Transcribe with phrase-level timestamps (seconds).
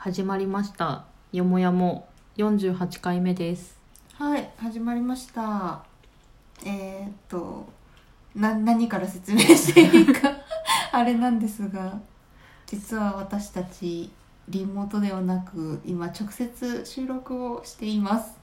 [0.00, 1.06] 始まりました。
[1.32, 2.06] よもやも。
[2.36, 3.76] 48回目です。
[4.14, 5.82] はい始まりました。
[6.64, 7.66] えー、っと
[8.32, 10.30] な何から説明していいか。
[10.92, 11.98] あれなんですが
[12.64, 14.12] 実は私たち
[14.48, 18.38] リモートではなく今直接収録をしています。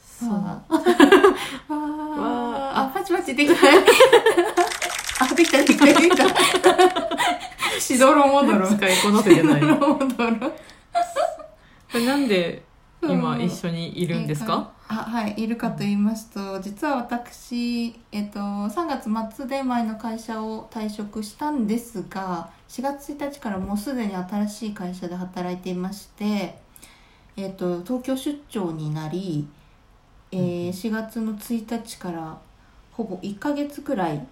[0.00, 0.32] そう。
[0.32, 0.62] わ
[1.68, 1.80] あわ
[2.78, 3.60] ああパチパチ できた
[5.26, 6.24] あできたできたできた
[7.80, 8.66] しどろもどろ。
[8.66, 10.36] 使いこなせてないしどろもどろ。
[11.92, 12.62] これなんで
[13.02, 26.58] 今うん一緒にいるんですか、あはいいるかと言いますと実は私、えっと、3月末で前の会社を退職したんですが4月1日からもうすでに新しい会社で働いていまして、
[27.36, 29.48] えっと、東京出張になり、
[30.32, 32.38] えー4月の1日から
[32.92, 34.26] ほぼ1ヶ月くらい、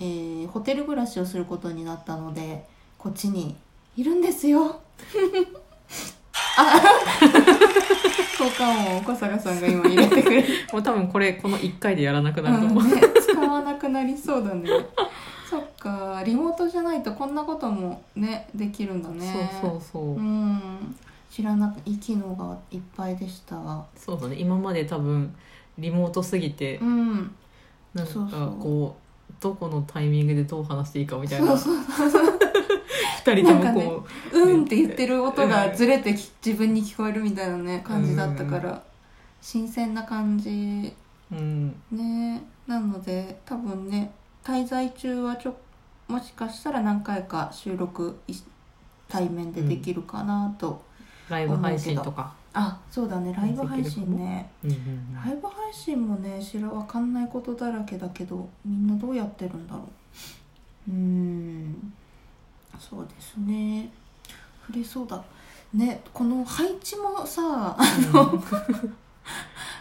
[0.00, 2.64] えーホテル暮らしをすることになったので
[2.98, 3.56] こっちに
[3.96, 4.80] いるんですよ。
[8.38, 14.68] 効果音を小坂さんが今入れてくれる、もう多分これこの1回でやらなくなると思う、うんね、使わなくなりそうだね。
[15.48, 19.50] そっかリモートじゃないとこんなこともねできるんだね。
[19.62, 20.96] そうそうそう、うん。
[21.30, 23.56] 知らなくいい機能がいっぱいでした。
[23.56, 24.36] わそうだね。
[24.36, 25.34] 今まで多分
[25.78, 27.34] リモートすぎてうん。
[27.94, 28.56] なんかそうそう。
[28.60, 28.96] こ
[29.30, 31.56] うどこのタイミングでどう話していいかみたいな。
[31.56, 31.74] そう
[32.10, 32.38] そう
[33.24, 38.82] 二人ともこう、うんって言ってる音がずれてき自分に聞こえるみたいなね感じだったから
[39.40, 40.92] 新鮮な感じ。
[41.32, 41.74] うん。
[41.90, 42.42] ね。
[42.66, 44.12] なので多分ね
[44.44, 45.56] 滞在中はちょ
[46.06, 48.34] もしかしたら何回か収録い
[49.08, 50.82] 対面でできるかなと、
[51.28, 54.50] ライブ配信とか、あそうだねライブ配信ね。
[54.64, 55.14] うんうんうん。
[55.14, 59.80] ライブ配信もね知らわかんないことだらけだけどみんなどうやってるんだろ
[60.88, 60.90] う。
[60.90, 61.92] うーん
[62.78, 63.90] そうですね。
[64.66, 65.22] 触れそうだ。
[65.74, 67.78] ねこの配置もさあ
[68.12, 68.42] の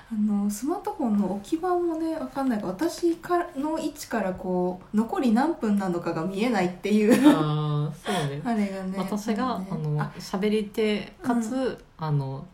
[0.09, 2.59] あのスマートフォンの置き場もねわかんない。
[2.59, 7.13] から私からの位置からこう残り何分なのかが見えないっていう。
[7.27, 8.41] ああそうね。
[8.45, 9.67] あれがね私が、ね。
[9.69, 12.45] あの喋り手かつ、あの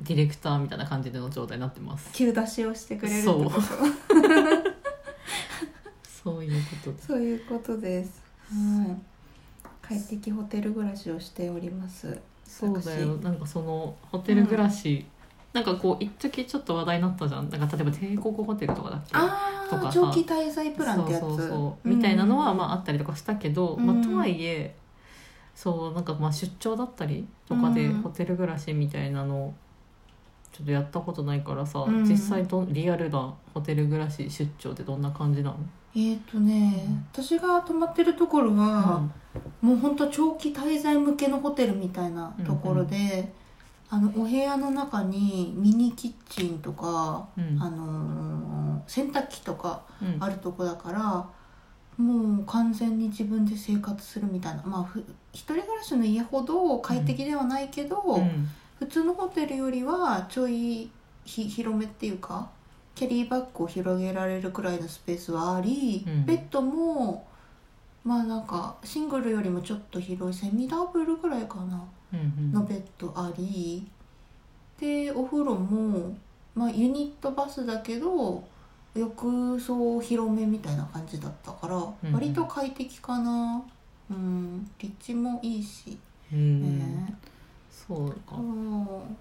[0.00, 2.10] ディレクターみたいな感じでの状態になってます。
[2.12, 3.60] 急出しをしてくれるってこと。
[6.22, 7.02] そう いうことで。
[7.02, 8.22] そういうことです。
[8.50, 9.15] はい。
[9.86, 12.18] 快適ホテル暮らしをしております。
[12.44, 13.16] そうだよ。
[13.16, 15.04] なんかそのホテル暮らし、
[15.52, 17.48] なんかこう一時ちょっと話題になったじゃん。
[17.50, 19.12] なんか例えば帝国ホテルとかだっけ？
[19.12, 19.18] と
[19.76, 19.90] かさ。
[19.92, 21.20] 長期滞在プランってやつ。
[21.20, 21.88] そうそうそう。
[21.88, 23.86] みたいなのはまああったりとかしたけど、うん。
[23.86, 24.74] まあ、とはいえ
[25.54, 28.02] そうなんかまあ出張だったりとかでうん。
[28.02, 29.54] ホテル暮らしみたいなの
[30.52, 32.04] ちょっとやったことないからさ、うん。
[32.04, 35.56] 実際どリアルなホテル暮らし出張ってどんな感じなの、
[35.96, 39.08] えっ、とね、私が泊まってるところは、
[39.62, 43.32] もう本当長期滞在向けのホテルみたいなところで、
[43.88, 47.58] あのお部屋の中にミニキッチンとか、うん。
[47.60, 50.16] あのー洗濯機とかうん。
[50.22, 51.28] あるとこだから
[51.96, 54.62] もう完全に自分で生活するみたいな。
[54.64, 55.02] まあふ
[55.32, 58.48] 一人暮らしの家ほど快適ではないけど、うん。
[58.78, 60.90] 普通のホテルよりはちょい
[61.24, 62.50] ひ広めっていうか
[62.96, 66.24] キャリーバッグを広げられるくらいのスペースはあり、うん。
[66.24, 67.26] ベッドも
[68.02, 71.84] まあなんかシングルよりもちょっと広いセミダブルぐらいかな
[72.14, 73.86] うんのベッドあり。
[74.80, 76.16] でお風呂も、
[76.54, 78.42] まあ、ユニットバスだけど
[78.94, 83.62] 浴槽広めみたいな感じだったから、うん割と快適かな。
[84.10, 85.98] うん立地もいいし、
[86.32, 86.78] うん。
[86.78, 87.14] ね。
[87.70, 88.36] そうか。
[88.36, 88.44] そう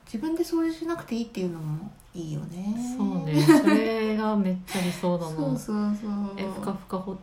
[0.05, 2.73] 自分で掃除しなくていいっていうのもいいよね。
[2.97, 6.11] そうねそれがめっちゃ理想だな そうそうそう。
[6.37, 7.17] えふかふかほ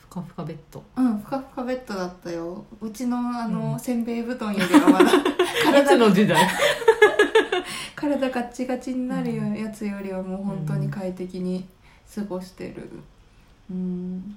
[0.00, 0.82] ふかふかベッド。
[0.96, 2.64] うんふかふかベッドだったよ。
[2.80, 3.80] うちのあの、うん。
[3.80, 5.12] せんべい布団よりはまだ
[5.82, 6.38] いつの時代？
[7.96, 11.66] 体ガッチガチになるよやつよりはもう本当に快適に
[12.14, 12.88] 過ごしてる。
[13.70, 14.36] うん。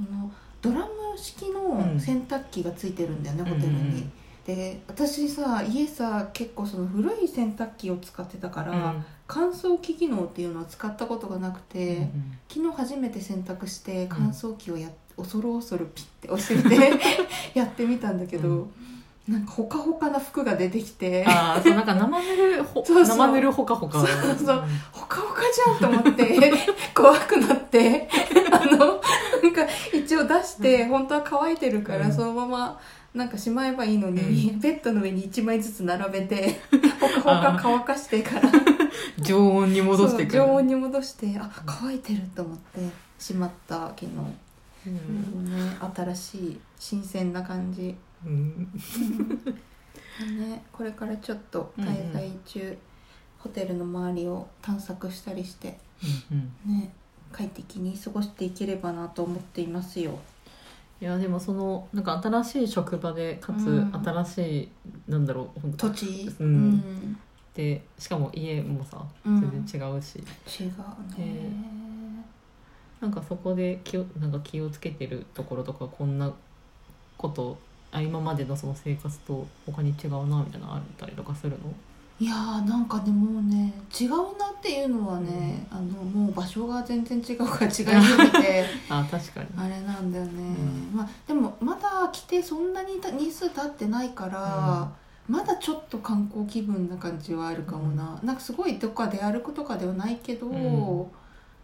[0.00, 0.30] あの
[0.60, 4.08] ドラム式の洗濯機がついてるんだよね、うんホテルに、
[4.46, 9.04] で私さ家さ結構その古い洗濯機を使ってたから、うん。
[9.26, 16.92] 乾燥機機能っていうのを使ったことがなくて、うん昨日初めて洗濯して乾燥機をや、恐る恐るピッて押してみて
[17.58, 18.68] やってみたんだけど、
[19.26, 23.98] なんかほかほかな服が出てきてああそうなんか生ぬる ほそう生ぬるほかほか。
[23.98, 24.64] そうそう。
[24.92, 26.52] ほかほかじゃんと思って
[26.94, 28.08] 怖くなって
[28.52, 32.12] あのなんか一応出して本当は乾いてるから、うん。
[32.12, 32.78] そのまま
[33.14, 36.58] なんかしまえばいいのに、ベッドの上に1枚ずつ並べて
[37.22, 38.50] ほかほか乾かしてから。
[39.22, 40.38] 常温に戻してくる。
[40.38, 42.80] 常温に戻してあ乾いてると思って
[43.18, 44.10] しまった昨日、
[44.88, 45.44] うん。
[45.44, 47.94] ね、新しい新鮮な感じ。
[48.26, 48.68] うん。
[50.38, 52.76] ねこれからちょっと滞在中、
[53.38, 55.78] ホテルの周りを探索したりして
[56.32, 56.80] うんうん。
[56.80, 56.92] ね
[57.30, 60.18] 快適に過ごしていければなと思っていますよ
[61.00, 63.90] いやでもそのなんか新しい職場でかつうん。
[64.04, 64.68] 新しい、
[65.10, 66.30] なんだろう本当土地？
[66.40, 66.46] うん。
[66.46, 67.16] うん。
[67.54, 69.40] でしかも家もさうん。
[69.40, 70.70] 全然違うし、違う
[71.18, 72.24] へね
[73.00, 76.32] なんかそこで気をなんか気をつけてるところとかこんな
[77.18, 77.58] こと
[77.92, 81.58] あ今までのその生活と他に違うなみたいなのあったりとかするの？
[82.20, 89.48] いやーなんかでもね違うなっていうのはね、あのもう場所が全然違うから違いすぎて あ確かに。
[89.56, 90.56] あれなんだよね、
[90.92, 94.90] うまあでもまだ来てそんなに日数経ってないから、
[95.28, 101.06] まだちょっと観光気分な感じはあるかもな、なんかすごいどっか出歩くとかではないけど、うん。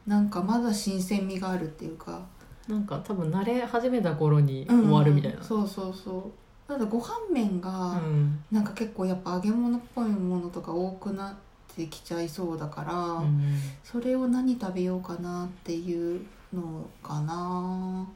[0.06, 2.20] なんかまだ新鮮味があるっていうか。
[2.68, 5.44] なんか多分慣れ始めた頃に終わるみたいな、うん。
[5.44, 6.22] そうそうそう
[6.70, 8.38] ただご飯麺が、うん。
[8.52, 11.34] なんか結構やっぱ揚げ物っぽいものとか多くなっ
[11.74, 13.42] てきちゃいそうだから、うん
[13.82, 16.20] それを何食べようかなっていう
[16.54, 18.06] のかな。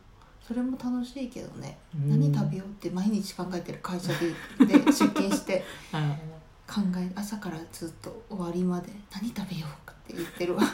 [0.46, 2.10] それも楽しいけどね、うん。
[2.10, 4.12] 何食べようって毎日考えてる会社
[4.58, 6.16] でで出勤してあ
[6.72, 10.62] 考え朝からずっと終わりまで何食べようかって言ってるわ。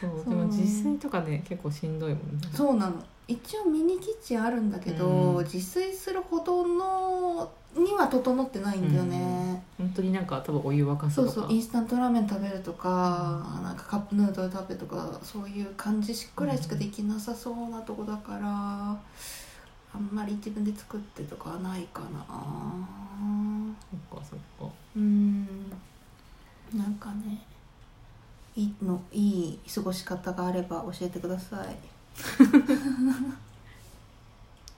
[0.00, 2.48] そうでも実際とかね結構しんどいもんね。
[2.52, 2.94] そうなの。
[3.28, 5.44] 一応ミニキッチンあるんだけど、うん。
[5.44, 11.30] 自炊するほどのには整ってないんだよね、本当になんか多分お湯沸かすとか。
[11.30, 11.52] そうそう。
[11.52, 18.98] インスタントラーメン食べるとか、なんかカップヌードル食べるとかそういう感じくらいしかできなさそうなとこだから、
[19.94, 22.24] あんまり自分で作ってとかはないかな
[24.10, 25.70] そっかそっかうん
[26.74, 27.42] なんかね
[29.54, 31.76] い過ごし方があれば教えてください。